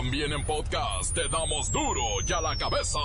[0.00, 2.98] También en podcast te damos duro y a la cabeza.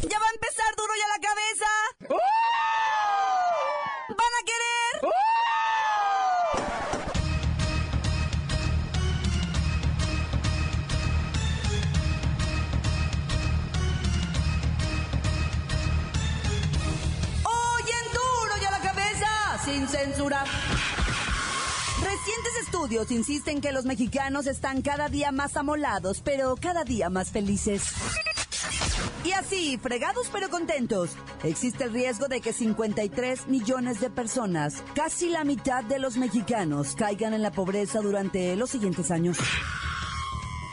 [0.00, 1.66] ¿Ya va a empezar duro y a la cabeza?
[2.08, 2.61] ¿Van
[22.82, 27.84] estudios insisten que los mexicanos están cada día más amolados, pero cada día más felices.
[29.24, 31.10] Y así, fregados pero contentos,
[31.44, 36.96] existe el riesgo de que 53 millones de personas, casi la mitad de los mexicanos,
[36.96, 39.38] caigan en la pobreza durante los siguientes años.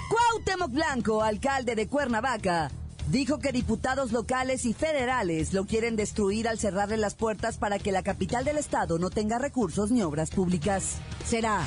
[0.09, 2.71] Cuauhtémoc Blanco, alcalde de Cuernavaca,
[3.09, 7.91] dijo que diputados locales y federales lo quieren destruir al cerrarle las puertas para que
[7.91, 10.98] la capital del estado no tenga recursos ni obras públicas.
[11.26, 11.66] Será.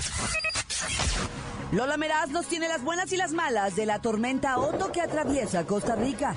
[1.72, 5.64] Lola Meraz nos tiene las buenas y las malas de la tormenta Otto que atraviesa
[5.64, 6.34] Costa Rica.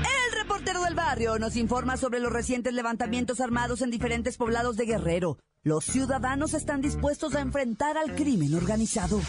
[0.00, 4.86] El reportero del barrio nos informa sobre los recientes levantamientos armados en diferentes poblados de
[4.86, 5.38] Guerrero.
[5.62, 9.20] Los ciudadanos están dispuestos a enfrentar al crimen organizado.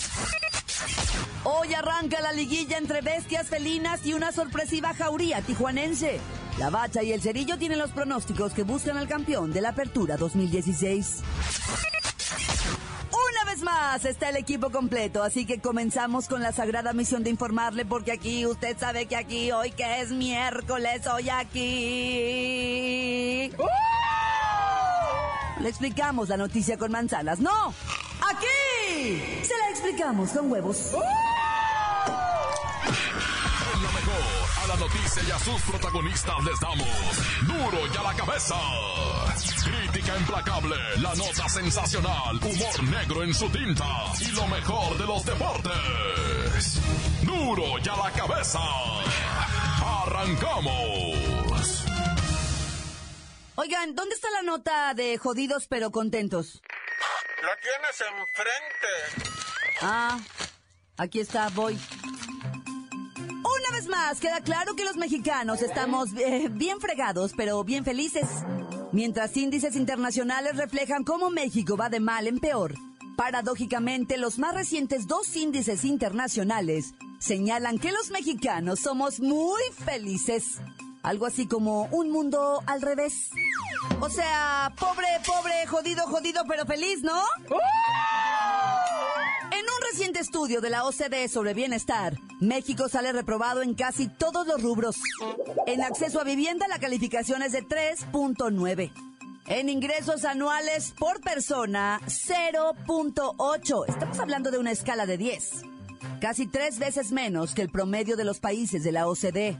[1.46, 6.22] Hoy arranca la liguilla entre bestias felinas y una sorpresiva jauría tijuanense.
[6.58, 10.16] La Bacha y el Cerillo tienen los pronósticos que buscan al campeón de la Apertura
[10.16, 11.22] 2016.
[13.12, 17.32] Una vez más está el equipo completo, así que comenzamos con la sagrada misión de
[17.32, 22.32] informarle, porque aquí usted sabe que aquí, hoy que es miércoles, hoy aquí.
[25.60, 27.40] Le explicamos la noticia con manzanas.
[27.40, 27.74] ¡No!
[28.22, 29.44] ¡Aquí!
[29.44, 30.94] Se la explicamos con huevos.
[30.94, 31.33] En
[34.74, 36.88] mejor, a la noticia y a sus protagonistas les damos
[37.48, 38.56] duro y a la cabeza.
[39.64, 43.86] Crítica implacable, la nota sensacional, humor negro en su tinta
[44.20, 46.80] y lo mejor de los deportes.
[47.24, 48.60] Duro y a la cabeza.
[50.04, 51.86] Arrancamos.
[53.56, 56.62] Oigan, ¿dónde está la nota de jodidos pero contentos?
[57.42, 59.32] La tienes enfrente.
[59.82, 60.20] Ah,
[60.98, 61.78] aquí está, voy.
[63.84, 68.30] Vez más, queda claro que los mexicanos estamos eh, bien fregados, pero bien felices.
[68.94, 72.76] Mientras índices internacionales reflejan cómo México va de mal en peor,
[73.18, 80.62] paradójicamente los más recientes dos índices internacionales señalan que los mexicanos somos muy felices.
[81.02, 83.32] Algo así como un mundo al revés.
[84.00, 87.22] O sea, pobre, pobre, jodido, jodido, pero feliz, ¿no?
[87.50, 87.60] Un
[89.94, 94.96] reciente estudio de la OCDE sobre bienestar, México sale reprobado en casi todos los rubros.
[95.68, 98.92] En acceso a vivienda la calificación es de 3.9.
[99.46, 103.86] En ingresos anuales por persona, 0.8.
[103.88, 105.62] Estamos hablando de una escala de 10.
[106.20, 109.60] Casi tres veces menos que el promedio de los países de la OCDE.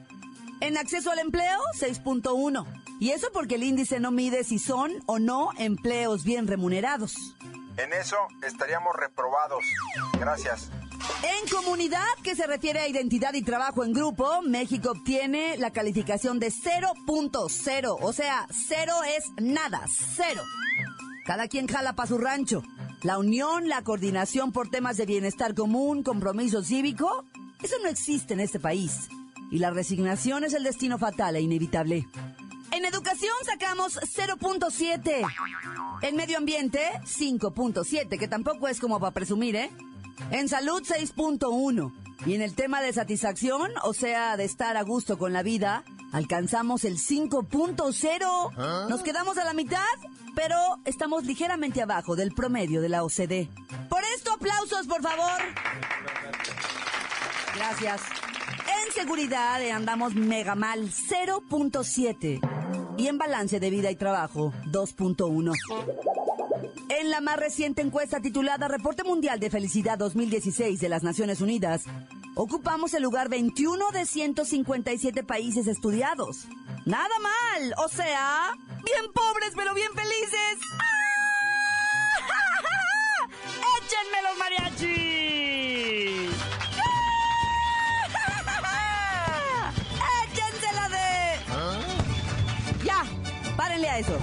[0.62, 2.66] En acceso al empleo, 6.1.
[3.00, 7.36] Y eso porque el índice no mide si son o no empleos bien remunerados.
[7.78, 9.64] En eso estaríamos reprobados.
[10.20, 10.70] Gracias.
[11.24, 16.40] En comunidad, que se refiere a identidad y trabajo en grupo, México obtiene la calificación
[16.40, 17.98] de 0.0.
[18.00, 19.82] O sea, cero es nada,
[20.16, 20.42] cero.
[21.26, 22.64] Cada quien jala para su rancho.
[23.02, 27.26] La unión, la coordinación por temas de bienestar común, compromiso cívico,
[27.62, 29.10] eso no existe en este país.
[29.52, 32.08] Y la resignación es el destino fatal e inevitable.
[32.74, 35.28] En educación sacamos 0.7.
[36.02, 39.72] En medio ambiente, 5.7, que tampoco es como para presumir, ¿eh?
[40.32, 41.94] En salud, 6.1.
[42.26, 45.84] Y en el tema de satisfacción, o sea, de estar a gusto con la vida,
[46.14, 48.90] alcanzamos el 5.0.
[48.90, 49.84] Nos quedamos a la mitad,
[50.34, 53.50] pero estamos ligeramente abajo del promedio de la OCDE.
[53.88, 55.42] Por esto, aplausos, por favor.
[57.56, 58.02] Gracias.
[58.68, 62.40] En seguridad eh, andamos mega mal, 0.7.
[62.98, 65.54] Y en balance de vida y trabajo, 2.1.
[66.90, 71.84] En la más reciente encuesta titulada Reporte Mundial de Felicidad 2016 de las Naciones Unidas,
[72.36, 76.48] ocupamos el lugar 21 de 157 países estudiados.
[76.86, 80.58] Nada mal, o sea, bien pobres pero bien felices.
[80.80, 80.94] ¡Ah!
[83.80, 85.23] ¡Échenme los mariachis!
[93.98, 94.18] Eso.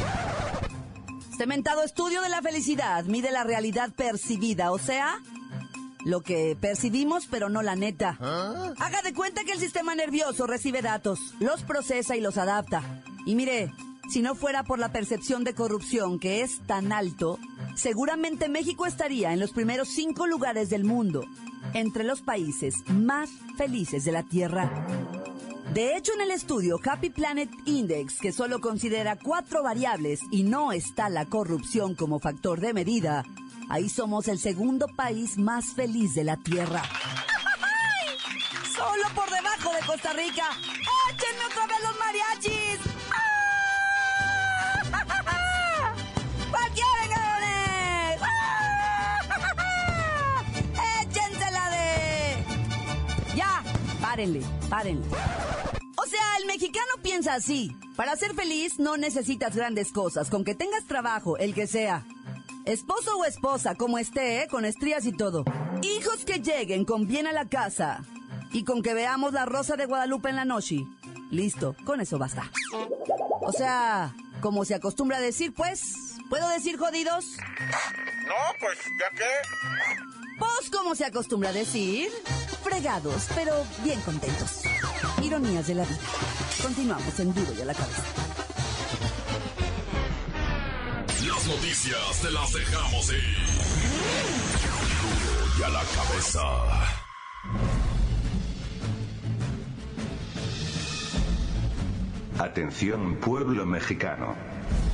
[1.37, 5.21] Cementado estudio de la felicidad mide la realidad percibida, o sea,
[6.05, 8.19] lo que percibimos pero no la neta.
[8.79, 12.83] Haga de cuenta que el sistema nervioso recibe datos, los procesa y los adapta.
[13.27, 13.73] Y mire,
[14.11, 17.39] si no fuera por la percepción de corrupción que es tan alto,
[17.77, 21.25] seguramente México estaría en los primeros cinco lugares del mundo,
[21.75, 25.20] entre los países más felices de la Tierra.
[25.73, 30.73] De hecho, en el estudio Happy Planet Index, que solo considera cuatro variables y no
[30.73, 33.25] está la corrupción como factor de medida,
[33.69, 36.83] ahí somos el segundo país más feliz de la Tierra.
[38.75, 40.49] Solo por debajo de Costa Rica.
[41.13, 42.70] ¡Échenme otra vez los mariachis!
[54.21, 55.07] Párenle, párenle.
[55.97, 57.75] O sea, el mexicano piensa así.
[57.97, 62.05] Para ser feliz no necesitas grandes cosas, con que tengas trabajo, el que sea.
[62.67, 64.49] Esposo o esposa, como esté, ¿eh?
[64.49, 65.45] con estrías y todo.
[65.83, 68.05] Hijos que lleguen con bien a la casa.
[68.53, 70.85] Y con que veamos la rosa de Guadalupe en la noche.
[71.31, 72.51] Listo, con eso basta.
[73.41, 75.95] O sea, como se acostumbra a decir, pues,
[76.29, 77.37] ¿puedo decir jodidos?
[78.27, 80.39] No, pues, ¿ya qué?
[80.39, 82.11] Pues, como se acostumbra a decir,
[82.71, 83.53] fregados, pero
[83.85, 84.63] bien contentos.
[85.23, 85.99] Ironías de la vida.
[86.63, 88.03] Continuamos en Duro y a la cabeza.
[91.27, 93.37] Las noticias te las dejamos ir.
[95.03, 96.41] Duro y a la cabeza.
[102.39, 104.35] Atención pueblo mexicano.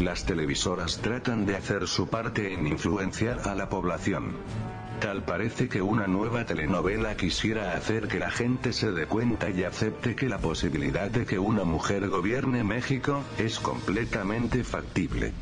[0.01, 4.37] Las televisoras tratan de hacer su parte en influenciar a la población.
[5.01, 9.63] Tal parece que una nueva telenovela quisiera hacer que la gente se dé cuenta y
[9.63, 15.33] acepte que la posibilidad de que una mujer gobierne México es completamente factible.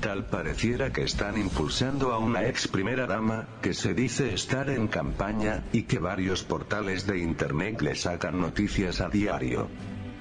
[0.00, 4.88] Tal pareciera que están impulsando a una ex primera dama, que se dice estar en
[4.88, 9.68] campaña, y que varios portales de internet le sacan noticias a diario.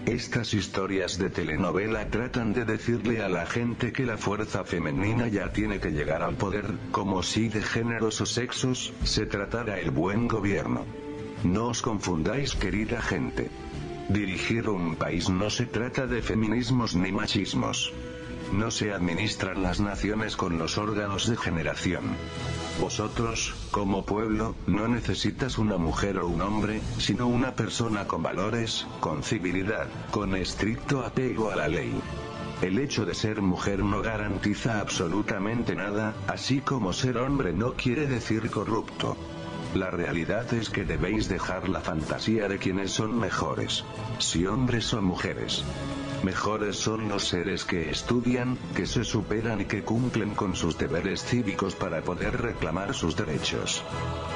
[0.06, 5.54] Estas historias de telenovela tratan de decirle a la gente que la fuerza femenina ya
[5.54, 10.28] tiene que llegar al poder, como si de géneros o sexos se tratara el buen
[10.28, 10.86] gobierno.
[11.44, 13.50] No os confundáis querida gente.
[14.10, 17.94] Dirigir un país no se trata de feminismos ni machismos.
[18.54, 22.04] No se administran las naciones con los órganos de generación.
[22.80, 28.86] Vosotros, como pueblo, no necesitas una mujer o un hombre, sino una persona con valores,
[29.00, 32.00] con civilidad, con estricto apego a la ley.
[32.62, 38.06] El hecho de ser mujer no garantiza absolutamente nada, así como ser hombre no quiere
[38.06, 39.18] decir corrupto.
[39.74, 43.84] La realidad es que debéis dejar la fantasía de quienes son mejores.
[44.20, 45.64] Si hombres o mujeres.
[46.24, 51.22] Mejores son los seres que estudian, que se superan y que cumplen con sus deberes
[51.22, 53.84] cívicos para poder reclamar sus derechos.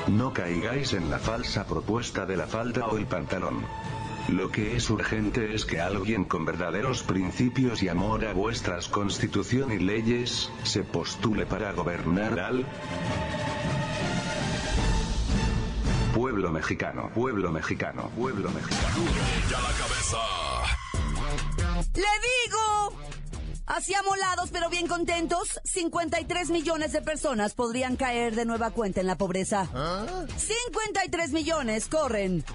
[0.08, 3.66] No caigáis en la falsa propuesta de la falda o el pantalón.
[4.28, 9.72] Lo que es urgente es que alguien con verdaderos principios y amor a vuestras constitución
[9.72, 12.66] y leyes, se postule para gobernar al
[16.14, 19.06] pueblo mexicano, pueblo mexicano, pueblo mexicano.
[19.50, 20.57] La cabeza.
[21.98, 22.94] ¡Le digo!
[23.66, 29.08] Así amolados pero bien contentos, 53 millones de personas podrían caer de nueva cuenta en
[29.08, 29.68] la pobreza.
[30.38, 32.46] 53 millones corren.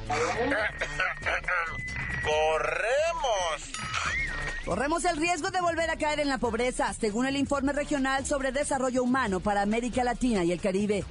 [2.24, 3.72] ¡Corremos!
[4.64, 8.52] Corremos el riesgo de volver a caer en la pobreza, según el informe regional sobre
[8.52, 11.04] desarrollo humano para América Latina y el Caribe.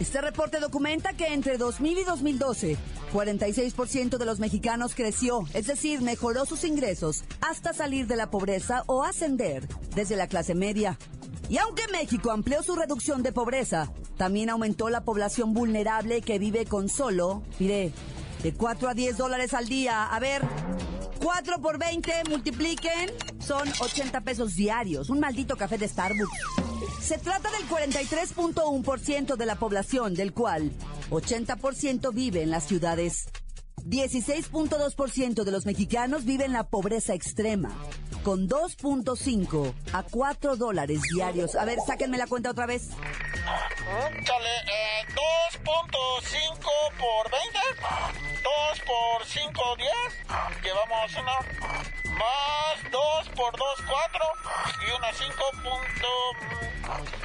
[0.00, 2.76] Este reporte documenta que entre 2000 y 2012,
[3.14, 8.84] 46% de los mexicanos creció, es decir, mejoró sus ingresos hasta salir de la pobreza
[8.86, 10.98] o ascender desde la clase media.
[11.48, 16.66] Y aunque México amplió su reducción de pobreza, también aumentó la población vulnerable que vive
[16.66, 17.92] con solo, mire,
[18.42, 20.04] de 4 a 10 dólares al día.
[20.04, 20.42] A ver,
[21.22, 25.08] 4 por 20, multipliquen, son 80 pesos diarios.
[25.08, 26.65] Un maldito café de Starbucks.
[27.00, 30.72] Se trata del 43.1% de la población, del cual
[31.10, 33.28] 80% vive en las ciudades.
[33.84, 37.70] 16.2% de los mexicanos viven la pobreza extrema,
[38.24, 41.54] con 2.5 a 4 dólares diarios.
[41.54, 42.88] A ver, sáquenme la cuenta otra vez.
[44.24, 45.06] Chale, eh,
[45.62, 46.58] 2.5
[46.98, 47.58] por 20.
[48.42, 49.90] 2 por 5, 10.
[50.64, 52.05] Llevamos una.
[52.18, 54.24] Más 2 por 2, 4.
[54.86, 56.08] Y una 5 punto...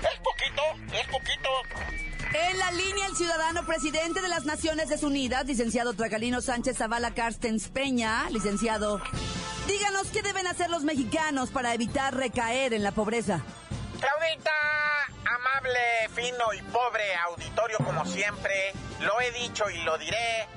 [0.02, 0.62] Es poquito,
[0.94, 1.50] es poquito.
[2.34, 7.68] En la línea, el ciudadano presidente de las Naciones Unidas, licenciado Tracalino Sánchez Zavala Carstens
[7.68, 9.02] Peña, licenciado.
[9.68, 13.42] Díganos qué deben hacer los mexicanos para evitar recaer en la pobreza.
[14.00, 14.52] Claudita,
[15.26, 20.48] amable, fino y pobre auditorio como siempre, lo he dicho y lo diré,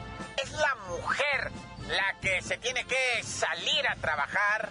[0.42, 1.50] es la mujer
[1.88, 4.70] la que se tiene que salir a trabajar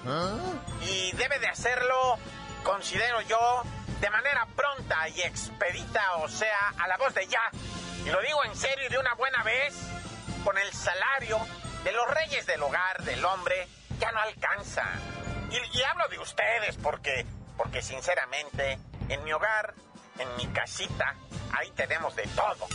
[0.82, 2.18] y debe de hacerlo,
[2.64, 3.64] considero yo,
[4.00, 7.52] de manera pronta y expedita, o sea, a la voz de ya.
[8.06, 9.76] Y lo digo en serio y de una buena vez,
[10.44, 11.40] con el salario
[11.84, 13.68] de los reyes del hogar del hombre
[14.00, 14.84] ya no alcanza.
[15.52, 18.80] Y, y hablo de ustedes porque, porque sinceramente,
[19.10, 19.74] en mi hogar,
[20.20, 21.16] en mi casita,
[21.54, 22.68] ahí tenemos de todo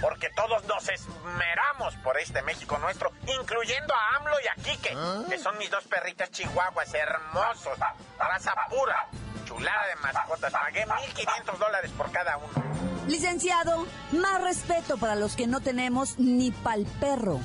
[0.00, 5.22] porque todos nos esmeramos por este México nuestro, incluyendo a AMLO y a Quique, ¿Ah?
[5.28, 7.78] que son mis dos perritas chihuahuas hermosos,
[8.18, 9.08] raza pura,
[9.44, 10.52] chulada de mascotas.
[10.52, 12.52] Pagué 1.500 dólares por cada uno.
[13.06, 17.40] Licenciado, más respeto para los que no tenemos ni pa'l perro.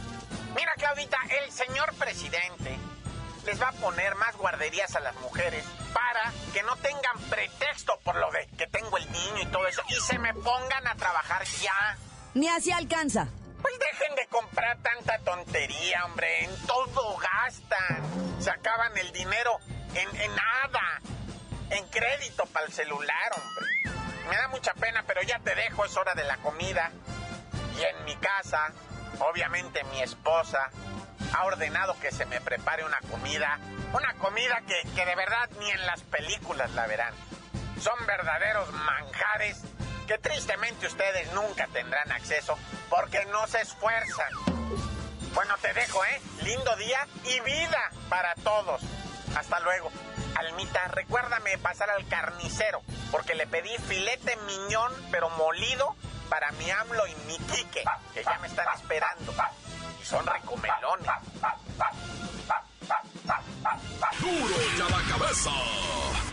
[0.55, 2.77] Mira, Claudita, el señor presidente
[3.45, 8.15] les va a poner más guarderías a las mujeres para que no tengan pretexto por
[8.15, 11.43] lo de que tengo el niño y todo eso y se me pongan a trabajar
[11.61, 11.97] ya.
[12.33, 13.27] Ni así alcanza.
[13.61, 16.45] Pues dejen de comprar tanta tontería, hombre.
[16.45, 18.01] En todo gastan.
[18.39, 19.59] Se acaban el dinero
[19.93, 21.01] en, nada.
[21.69, 23.99] En crédito para el celular, hombre.
[24.29, 26.91] Me da mucha pena, pero ya te dejo, es hora de la comida.
[27.77, 28.71] Y en mi casa,
[29.19, 30.71] obviamente mi esposa
[31.33, 33.59] ha ordenado que se me prepare una comida.
[33.93, 37.13] Una comida que, que de verdad ni en las películas la verán.
[37.79, 39.61] Son verdaderos manjares
[40.05, 42.57] que tristemente ustedes nunca tendrán acceso
[42.89, 44.31] porque no se esfuerzan.
[45.33, 46.21] Bueno, te dejo, ¿eh?
[46.43, 48.81] Lindo día y vida para todos.
[49.35, 49.91] Hasta luego.
[50.35, 52.81] Almita, recuérdame pasar al carnicero,
[53.11, 55.95] porque le pedí filete miñón, pero molido,
[56.29, 57.83] para mi AMLO y mi Quique,
[58.13, 59.33] que ya me están esperando.
[60.01, 61.07] Y son recomelones.
[64.19, 66.32] ¡Duro ya la cabeza!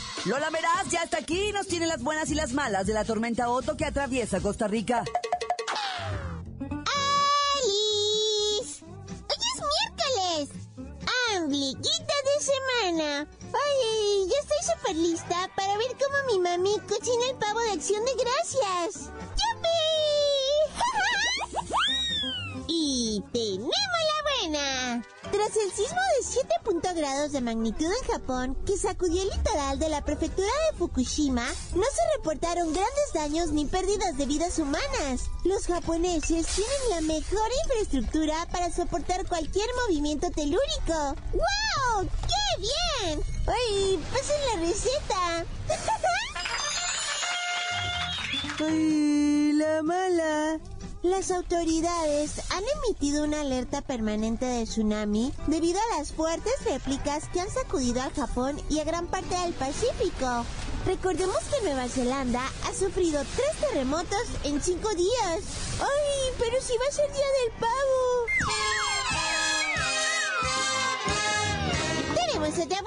[0.25, 3.49] Lola Meraz ya está aquí nos tiene las buenas y las malas de la tormenta
[3.49, 5.03] Otto que atraviesa Costa Rica.
[7.59, 8.85] ¡Alice!
[8.85, 10.49] ¡Hoy es miércoles!
[11.35, 13.27] ¡Ambliguita de semana!
[13.51, 18.05] ¡Ay, ya estoy súper lista para ver cómo mi mami cocina el pavo de acción
[18.05, 19.09] de gracias!
[19.41, 19.81] ¡Yupi!
[22.67, 25.03] y tenemos la buena.
[25.31, 26.51] Tras el sismo de 7
[26.95, 31.83] grados de magnitud en Japón, que sacudió el litoral de la prefectura de Fukushima, no
[31.83, 35.29] se reportaron grandes daños ni pérdidas de vidas humanas.
[35.45, 41.15] Los japoneses tienen la mejor infraestructura para soportar cualquier movimiento telúrico.
[41.33, 42.09] ¡Wow!
[42.27, 43.23] ¡Qué bien!
[43.47, 45.45] ¡Ay, pasen la receta!
[48.67, 50.59] ¡Ay, la mala!
[51.03, 57.41] Las autoridades han emitido una alerta permanente de tsunami debido a las fuertes réplicas que
[57.41, 60.45] han sacudido al Japón y a gran parte del Pacífico.
[60.85, 65.41] Recordemos que Nueva Zelanda ha sufrido tres terremotos en cinco días.
[65.79, 68.27] ¡Ay, pero si va a ser Día del Pavo!
[72.15, 72.81] ¡Tenemos otra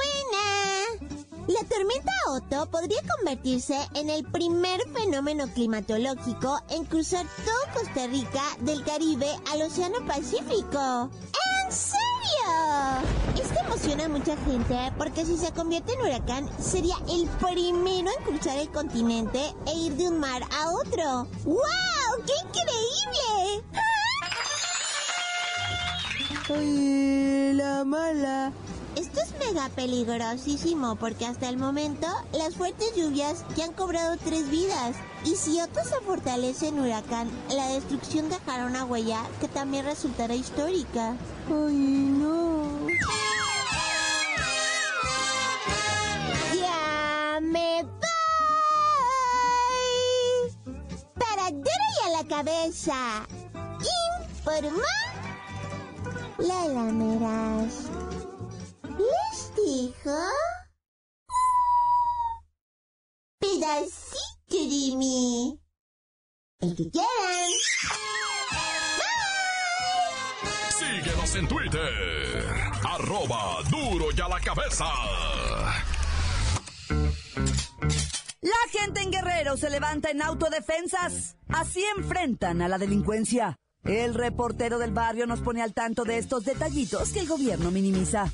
[1.46, 8.42] la tormenta Otto podría convertirse en el primer fenómeno climatológico en cruzar todo Costa Rica
[8.60, 11.10] del Caribe al Océano Pacífico.
[11.64, 12.04] ¿En serio?
[13.42, 18.24] Esto emociona a mucha gente porque si se convierte en huracán sería el primero en
[18.24, 21.28] cruzar el continente e ir de un mar a otro.
[21.44, 21.60] ¡Wow!
[22.26, 23.64] ¡Qué increíble!
[26.48, 28.52] ¡Ay, la mala!
[28.96, 34.48] Esto es mega peligrosísimo porque hasta el momento las fuertes lluvias ya han cobrado tres
[34.50, 34.96] vidas.
[35.24, 40.34] Y si otro se fortalece en huracán, la destrucción dejará una huella que también resultará
[40.34, 41.16] histórica.
[41.48, 42.86] ¡Ay, no!
[46.60, 48.00] ¡Ya me voy!
[51.18, 53.26] Para y a la cabeza.
[54.20, 54.84] Informa
[56.38, 56.64] la
[59.04, 60.18] lameras dijo?
[63.38, 64.14] Pedacito
[64.50, 65.60] de mí.
[66.60, 67.50] El que quieran.
[70.70, 72.54] Síguenos en Twitter.
[72.84, 74.86] Arroba duro y a la cabeza.
[78.40, 81.36] La gente en Guerrero se levanta en autodefensas.
[81.48, 83.56] Así enfrentan a la delincuencia.
[83.84, 88.30] El reportero del barrio nos pone al tanto de estos detallitos que el gobierno minimiza.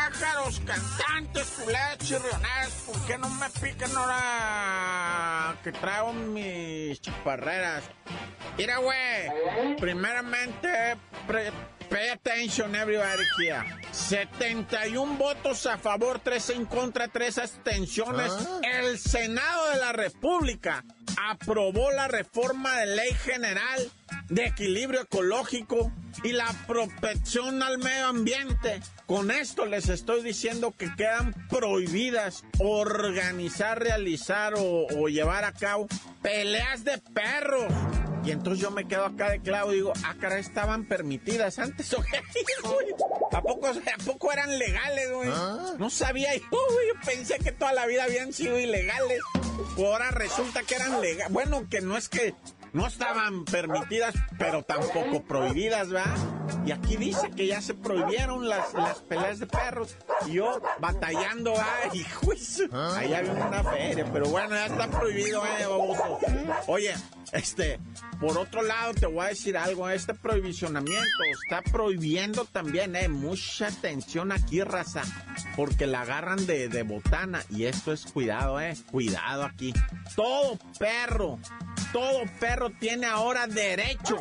[0.00, 7.84] Pájaros, cantantes, culeras, chirrioneras, ¿por qué no me pican ahora que traigo mis chaparreras?
[8.56, 10.96] Mira, güey, primeramente,
[11.90, 13.62] pay attention everybody here.
[13.92, 18.32] 71 votos a favor, 3 en contra, 3 abstenciones.
[18.62, 20.84] El Senado de la República
[21.28, 23.90] aprobó la reforma de ley general
[24.30, 28.80] de equilibrio ecológico y la protección al medio ambiente.
[29.06, 35.88] Con esto les estoy diciendo que quedan prohibidas organizar, realizar o, llevar a cabo
[36.22, 37.72] peleas de perros.
[38.24, 41.92] Y entonces yo me quedo acá de clavo y digo, ah, cara, estaban permitidas antes,
[41.94, 42.04] ¿o
[43.32, 45.30] ¿A poco, ¿A poco eran legales, güey?
[45.32, 45.74] ¿Ah?
[45.78, 49.20] No sabía yo, Yo pensé que toda la vida habían sido ilegales.
[49.78, 51.32] Ahora resulta que eran legales.
[51.32, 52.34] Bueno, que no es que
[52.72, 56.16] no estaban permitidas, pero tampoco prohibidas, ¿verdad?
[56.64, 59.96] Y aquí dice que ya se prohibieron las, las peleas de perros.
[60.26, 62.68] Y yo batallando, ¡ay, juicio!
[62.72, 66.18] Ahí había una feria, pero bueno, ya está prohibido, ¿eh, baboso?
[66.66, 66.94] Oye,
[67.32, 67.80] este,
[68.20, 71.06] por otro lado, te voy a decir algo, este prohibicionamiento
[71.42, 75.02] está prohibiendo también, eh, mucha atención aquí, raza,
[75.56, 77.42] porque la agarran de, de botana.
[77.48, 79.72] Y esto es cuidado, eh, cuidado aquí.
[80.14, 81.38] Todo perro
[81.92, 84.18] todo perro tiene ahora derecho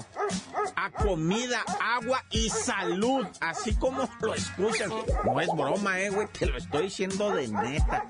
[0.76, 4.90] a comida, agua y salud, así como lo escuchan.
[5.26, 8.06] No es broma, eh, güey, te lo estoy diciendo de neta.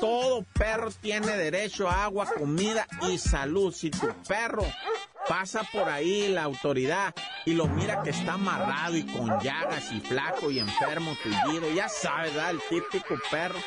[0.00, 3.72] Todo perro tiene derecho a agua, comida y salud.
[3.74, 4.64] Si tu perro
[5.28, 7.14] pasa por ahí la autoridad
[7.44, 11.88] y lo mira que está amarrado y con llagas y flaco y enfermo, tullido, ya
[11.88, 12.50] sabes, ¿verdad?
[12.50, 13.58] el típico perro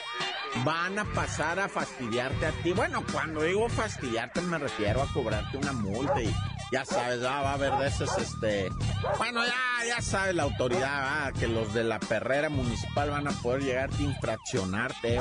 [0.64, 2.72] van a pasar a fastidiarte a ti.
[2.72, 6.34] Bueno, cuando digo fastidiarte me refiero a cobrarte una multa y
[6.72, 8.70] ya sabes, va a haber de esos, este...
[9.18, 13.62] Bueno, ya, ya sabes la autoridad, que los de la perrera municipal van a poder
[13.62, 15.20] llegar a infraccionarte,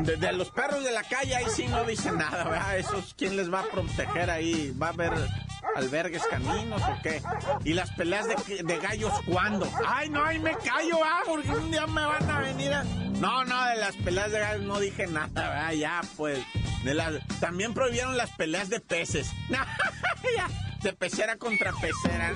[0.00, 2.78] de, los perros de la calle ahí sí no dicen nada, ¿verdad?
[2.78, 4.74] Esos, ¿quién les va a proteger ahí?
[4.80, 5.12] ¿Va a haber
[5.76, 7.22] albergues caminos o qué?
[7.64, 9.70] ¿Y las peleas de, de gallos cuándo?
[9.86, 12.84] Ay, no, ahí me callo, ah, porque un día me van a venir a...
[12.84, 15.72] No, no, de las peleas de gallos no dije nada, ¿verdad?
[15.72, 16.38] Ya, pues.
[16.84, 17.14] De las...
[17.40, 19.30] También prohibieron las peleas de peces.
[20.82, 22.32] de pecera contra pecera.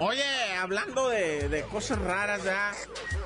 [0.00, 2.72] Oye, hablando de, cosas raras, ¿ya?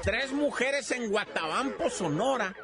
[0.02, 2.54] Tres mujeres en Guatabampo, Sonora,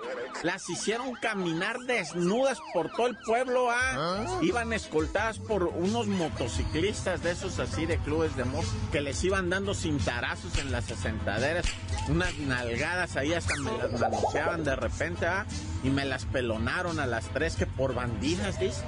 [0.42, 4.38] las hicieron caminar desnudas por todo el pueblo, ¿ah?
[4.40, 9.51] Iban escoltadas por unos motociclistas de esos así de clubes de moto que les iban
[9.51, 11.66] dando cintarazos en las asentaderas,
[12.09, 15.47] unas nalgadas ahí hasta me las manoseaban de repente, ¿ah?
[15.83, 18.83] Y me las pelonaron a las tres que por bandidas, dice.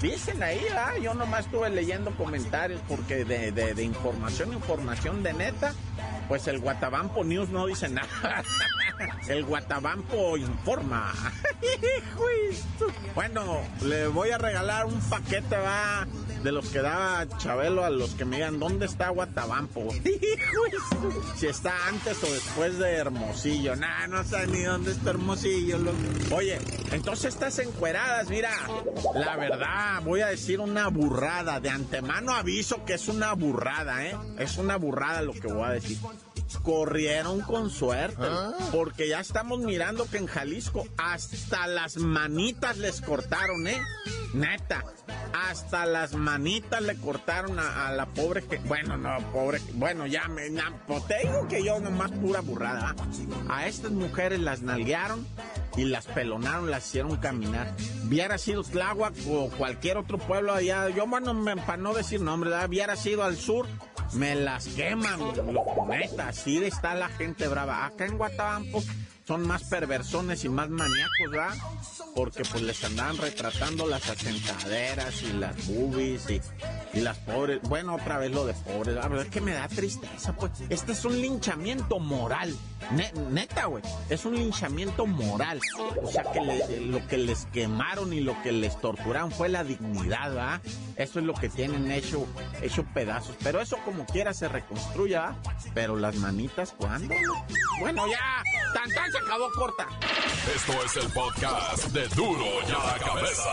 [0.00, 0.96] Dicen ahí, ¿ah?
[0.96, 5.74] yo nomás estuve leyendo comentarios porque de, de, de información, información de neta,
[6.30, 8.44] pues el Guatabampo News no dice nada.
[9.28, 11.12] El Guatabampo informa.
[13.14, 16.06] bueno, le voy a regalar un paquete, va,
[16.42, 19.88] de los que daba Chabelo a los que me digan, ¿dónde está Guatabampo?
[21.36, 23.76] si está antes o después de Hermosillo.
[23.76, 25.78] Nah, no sé ni dónde está Hermosillo.
[26.34, 26.58] Oye,
[26.92, 28.50] entonces estas encueradas, mira,
[29.14, 31.60] la verdad, voy a decir una burrada.
[31.60, 34.16] De antemano aviso que es una burrada, ¿eh?
[34.38, 35.98] Es una burrada lo que voy a decir
[36.58, 38.22] corrieron con suerte.
[38.22, 38.52] Ah.
[38.72, 43.80] Porque ya estamos mirando que en Jalisco hasta las manitas les cortaron, ¿eh?
[44.32, 44.84] Neta,
[45.32, 48.58] hasta las manitas le cortaron a, la pobre que.
[48.58, 49.60] Bueno, no, pobre.
[49.74, 50.50] Bueno, ya me.
[50.86, 52.94] Pues tengo que yo nomás pura burrada.
[53.48, 55.26] A estas mujeres las nalguearon
[55.76, 57.74] y las pelonaron, las hicieron caminar.
[58.06, 60.88] Hubiera sido Tláhuac o cualquier otro pueblo allá.
[60.90, 61.34] Yo, bueno,
[61.66, 63.66] para no decir nombre, hubiera sido al sur
[64.12, 65.20] me las queman,
[65.88, 67.86] neta, así está la gente brava.
[67.86, 68.82] Acá en Guatabampo
[69.30, 71.54] son más perversones y más maníacos, ¿verdad?
[72.16, 76.40] Porque pues les andaban retratando las asentaderas y las boobies y,
[76.94, 77.60] y las pobres.
[77.62, 80.50] Bueno, otra vez lo de pobres, la verdad es que me da tristeza, pues.
[80.68, 82.56] Este es un linchamiento moral.
[83.30, 83.84] neta, güey.
[84.08, 85.60] Es un linchamiento moral.
[86.02, 90.30] O sea que lo que les quemaron y lo que les torturaron fue la dignidad,
[90.30, 90.60] ¿verdad?
[90.96, 92.26] Eso es lo que tienen hecho,
[92.62, 93.36] hecho pedazos.
[93.44, 95.36] Pero eso como quiera se reconstruya,
[95.72, 97.14] Pero las manitas, ¿cuándo?
[97.80, 98.42] Bueno, ya.
[98.72, 99.86] Tan, tan acabó corta.
[100.54, 103.50] Esto es el podcast de Duro y a la cabeza.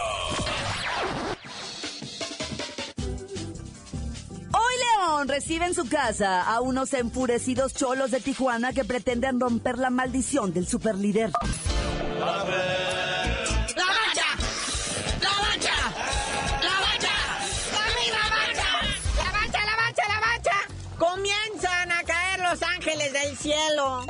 [4.51, 9.77] Hoy León recibe en su casa a unos enfurecidos cholos de Tijuana que pretenden romper
[9.77, 11.31] la maldición del superlíder.
[12.19, 12.43] ¡La
[23.47, 24.05] cielo.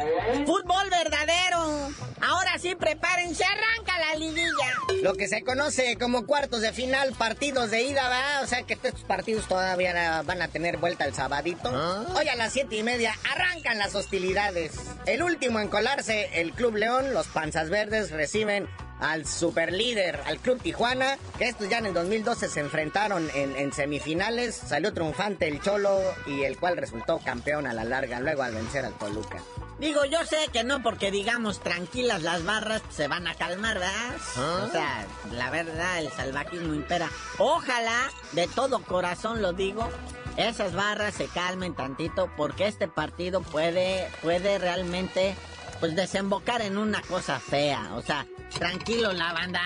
[0.45, 1.89] Fútbol verdadero.
[2.21, 4.73] Ahora sí, prepárense, arranca la liguilla.
[5.03, 8.41] Lo que se conoce como cuartos de final, partidos de ida, ¿va?
[8.41, 11.69] O sea que estos partidos todavía van a tener vuelta el sabadito.
[12.15, 14.71] Hoy a las siete y media arrancan las hostilidades.
[15.05, 18.67] El último en colarse, el Club León, los Panzas Verdes reciben
[18.99, 24.55] al superlíder, al Club Tijuana, que estos ya en el 2012 se enfrentaron en, semifinales,
[24.55, 28.85] salió triunfante el Cholo y el cual resultó campeón a la larga, luego al vencer
[28.85, 29.41] al Toluca.
[29.79, 34.15] Digo, yo sé que no porque digamos tranquilas las barras se van a calmar, ¿verdad?
[34.35, 34.65] ¿Ah?
[34.67, 37.11] O sea, la verdad, el salvajismo impera.
[37.37, 39.87] Ojalá, de todo corazón lo digo,
[40.35, 45.35] esas barras se calmen tantito porque este partido puede, puede realmente
[45.79, 47.93] pues desembocar en una cosa fea.
[47.95, 48.25] O sea,
[48.57, 49.61] tranquilo la banda.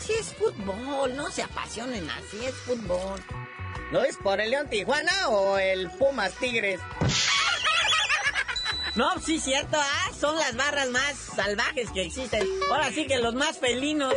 [0.00, 3.20] Si es fútbol, no se apasionen así, es fútbol.
[3.92, 6.80] ¿No es por el León Tijuana o el Pumas Tigres?
[8.94, 12.46] No, sí, cierto, ah, son las barras más salvajes que existen.
[12.70, 14.12] Ahora sí que los más felinos.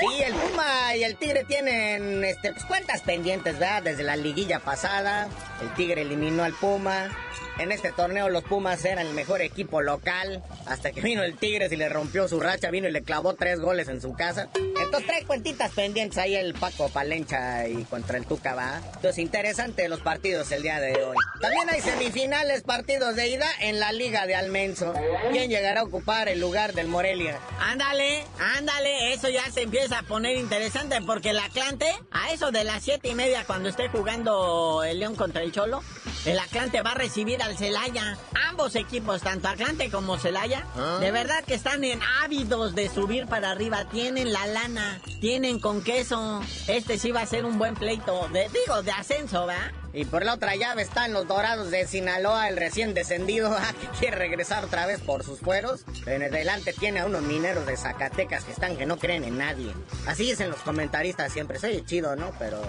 [0.00, 3.82] Sí, el Puma y el Tigre tienen este, pues, cuentas pendientes, ¿verdad?
[3.82, 5.28] Desde la liguilla pasada,
[5.62, 7.10] el Tigre eliminó al Puma.
[7.58, 11.70] En este torneo los Pumas eran el mejor equipo local, hasta que vino el Tigres
[11.70, 14.48] y le rompió su racha, vino y le clavó tres goles en su casa.
[14.94, 18.80] Entonces tres cuentitas pendientes ahí el Paco Palencha y contra el Tuca va.
[18.94, 21.16] Entonces interesante los partidos el día de hoy.
[21.40, 24.94] También hay semifinales, partidos de ida en la Liga de Almenso.
[25.32, 27.40] ¿Quién llegará a ocupar el lugar del Morelia?
[27.58, 28.24] Ándale,
[28.56, 32.84] ándale, eso ya se empieza a poner interesante porque el Atlante, a eso de las
[32.84, 35.82] siete y media cuando esté jugando el León contra el Cholo,
[36.24, 38.16] el Atlante va a recibir al Celaya.
[38.48, 40.98] Ambos equipos, tanto Atlante como Celaya, ah.
[41.00, 43.86] de verdad que están en ávidos de subir para arriba.
[43.90, 44.83] Tienen la lana,
[45.20, 46.40] tienen con queso.
[46.68, 49.83] Este sí va a ser un buen pleito, de, digo, de ascenso, ¿va?
[49.94, 54.16] Y por la otra llave están los Dorados de Sinaloa, el recién descendido, que quiere
[54.16, 55.84] regresar otra vez por sus fueros.
[56.06, 59.38] En el delante tiene a unos mineros de Zacatecas que están que no creen en
[59.38, 59.72] nadie.
[60.06, 61.60] Así dicen los comentaristas siempre.
[61.60, 62.32] Soy chido, ¿no?
[62.40, 62.60] Pero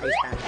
[0.00, 0.38] ahí están.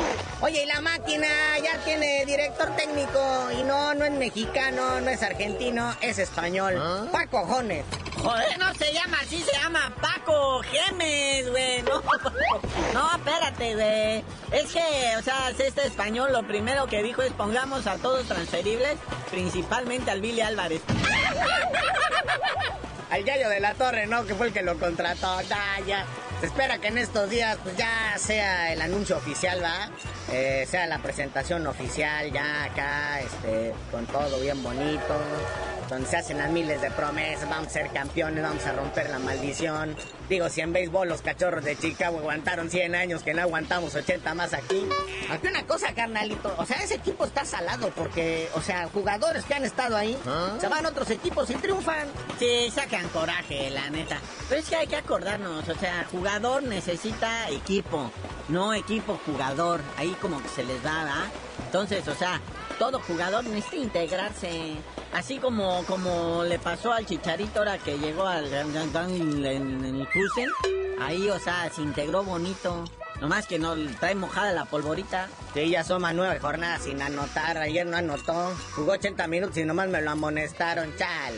[0.40, 1.28] Oye, y la máquina
[1.62, 3.50] ya tiene director técnico.
[3.58, 6.74] Y no, no es mexicano, no es argentino, es español.
[6.78, 7.06] ¿Ah?
[7.12, 7.84] Paco Jones.
[8.16, 11.82] Joder, no se llama así, se llama Paco Gemes, güey.
[11.82, 12.00] No,
[12.94, 14.24] no, espérate, güey.
[14.50, 18.96] Es que, o sea, este español lo primero que dijo es pongamos a todos transferibles,
[19.30, 20.80] principalmente al Billy Álvarez.
[23.10, 24.24] al Yayo de la Torre, ¿no?
[24.24, 25.40] Que fue el que lo contrató.
[25.42, 26.06] Ya, ya.
[26.40, 29.88] Se espera que en estos días pues ya sea el anuncio oficial, ¿va?
[30.32, 35.14] Eh, sea la presentación oficial ya acá, este, con todo bien bonito
[35.94, 39.18] donde se hacen las miles de promesas, vamos a ser campeones, vamos a romper la
[39.20, 39.96] maldición.
[40.28, 44.34] Digo, si en béisbol los cachorros de Chicago aguantaron 100 años, que no aguantamos 80
[44.34, 44.86] más aquí.
[45.30, 49.54] Aunque una cosa, carnalito, o sea, ese equipo está salado porque, o sea, jugadores que
[49.54, 50.56] han estado ahí, ¿Ah?
[50.60, 52.08] se van a otros equipos y triunfan.
[52.38, 54.18] Sí, sacan coraje, la neta.
[54.48, 58.10] Pero es que hay que acordarnos, o sea, jugador necesita equipo,
[58.48, 59.80] no equipo jugador.
[59.96, 61.24] Ahí como que se les da, ¿verdad?
[61.66, 62.40] Entonces, o sea,
[62.78, 64.76] todo jugador necesita integrarse.
[65.12, 70.46] Así como, como le pasó al Chicharito ahora que llegó al en, el cruce.
[71.00, 72.84] Ahí, o sea, se integró bonito.
[73.20, 75.28] Nomás que no trae mojada la polvorita.
[75.54, 77.58] Sí, ya son más nueve jornadas sin anotar.
[77.58, 78.52] Ayer no anotó.
[78.74, 80.94] Jugó 80 minutos y nomás me lo amonestaron.
[80.96, 81.34] Chal.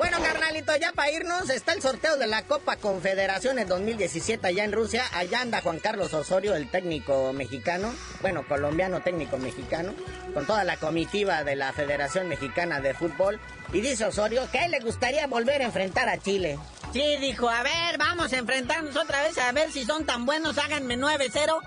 [0.00, 4.72] Bueno, carnalito, ya para irnos, está el sorteo de la Copa Confederaciones 2017 allá en
[4.72, 5.04] Rusia.
[5.12, 9.92] Allá anda Juan Carlos Osorio, el técnico mexicano, bueno, colombiano técnico mexicano,
[10.32, 13.38] con toda la comitiva de la Federación Mexicana de Fútbol.
[13.74, 16.58] Y dice Osorio que a él le gustaría volver a enfrentar a Chile.
[16.94, 20.56] Sí, dijo, a ver, vamos a enfrentarnos otra vez a ver si son tan buenos,
[20.56, 21.60] háganme 9-0.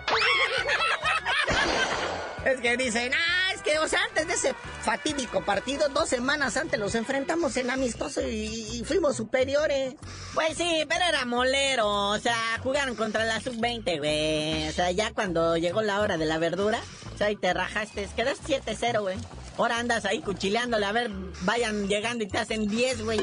[2.45, 6.79] es que dicen, ah, que, o sea, antes de ese fatídico partido, dos semanas antes
[6.79, 9.95] los enfrentamos en amistoso y, fuimos superiores.
[10.33, 14.69] Pues sí, pero era molero, o sea, jugaron contra la sub-20, güey.
[14.69, 16.79] O sea, ya cuando llegó la hora de la verdura,
[17.13, 19.17] o sea, y te rajaste, quedaste 7-0, güey.
[19.57, 21.11] Ahora andas ahí cuchileándole, a ver,
[21.41, 23.19] vayan llegando y te hacen 10, güey.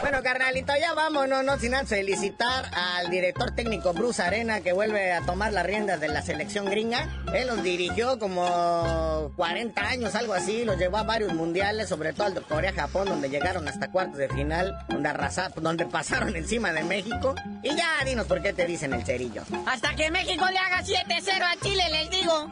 [0.00, 5.12] Bueno, carnalito, ya vámonos, no sin antes felicitar al director técnico Bruce Arena que vuelve
[5.12, 7.08] a tomar las riendas de la selección gringa.
[7.32, 12.26] Él los dirigió como 40 años, algo así, los llevó a varios mundiales, sobre todo
[12.26, 16.84] al de Corea-Japón, donde llegaron hasta cuartos de final, donde arrasaron, donde pasaron encima de
[16.84, 17.34] México.
[17.62, 19.42] Y ya, dinos por qué te dicen el cerillo.
[19.66, 22.48] Hasta que México le haga 7-0 a Chile, les digo.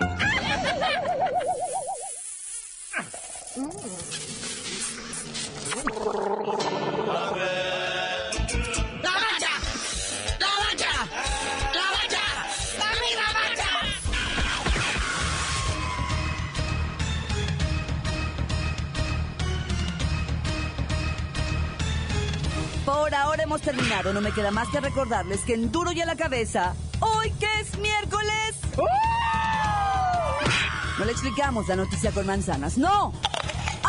[22.84, 24.14] Por ahora hemos terminado.
[24.14, 27.46] No me queda más que recordarles que en Duro y a la Cabeza, hoy que
[27.60, 28.56] es miércoles.
[30.98, 33.12] No le explicamos la noticia con manzanas, no.